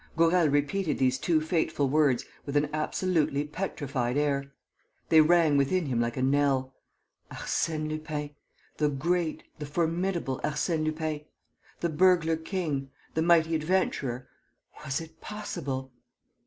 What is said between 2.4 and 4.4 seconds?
with an absolutely petrified